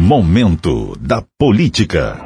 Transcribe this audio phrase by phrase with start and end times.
[0.00, 2.16] Momento da Política.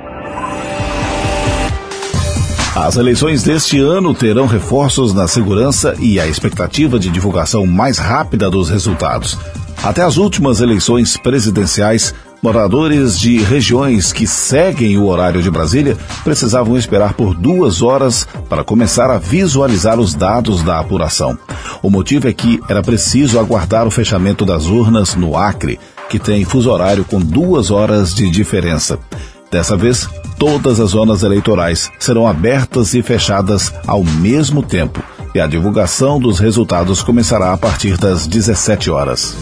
[2.77, 8.51] As eleições deste ano terão reforços na segurança e a expectativa de divulgação mais rápida
[8.51, 9.39] dos resultados.
[9.83, 16.77] Até as últimas eleições presidenciais, moradores de regiões que seguem o horário de Brasília precisavam
[16.77, 21.39] esperar por duas horas para começar a visualizar os dados da apuração.
[21.83, 25.81] O motivo é que era preciso aguardar o fechamento das urnas no Acre,
[26.13, 28.99] que tem fuso horário com duas horas de diferença.
[29.51, 30.07] Dessa vez,
[30.39, 35.03] todas as zonas eleitorais serão abertas e fechadas ao mesmo tempo,
[35.35, 39.35] e a divulgação dos resultados começará a partir das 17 horas.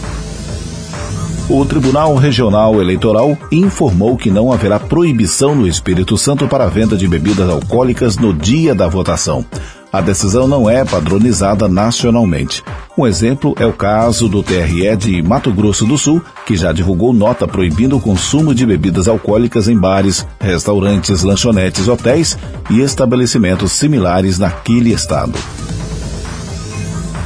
[1.49, 6.95] O Tribunal Regional Eleitoral informou que não haverá proibição no Espírito Santo para a venda
[6.95, 9.45] de bebidas alcoólicas no dia da votação.
[9.91, 12.63] A decisão não é padronizada nacionalmente.
[12.97, 17.11] Um exemplo é o caso do TRE de Mato Grosso do Sul, que já divulgou
[17.11, 22.37] nota proibindo o consumo de bebidas alcoólicas em bares, restaurantes, lanchonetes, hotéis
[22.69, 25.37] e estabelecimentos similares naquele estado.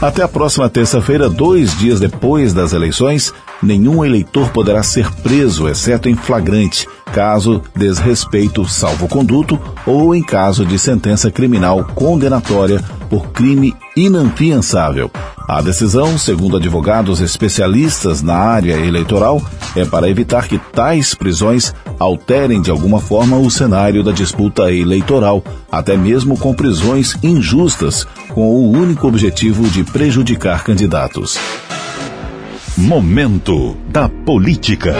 [0.05, 6.07] Até a próxima terça-feira, dois dias depois das eleições, nenhum eleitor poderá ser preso, exceto
[6.07, 15.09] em flagrante, caso desrespeito salvo-conduto ou em caso de sentença criminal condenatória por crime inafiançável.
[15.47, 19.41] A decisão, segundo advogados especialistas na área eleitoral,
[19.75, 25.43] é para evitar que tais prisões alterem de alguma forma o cenário da disputa eleitoral,
[25.71, 31.37] até mesmo com prisões injustas, com o único objetivo de prejudicar candidatos.
[32.77, 34.95] Momento da Política.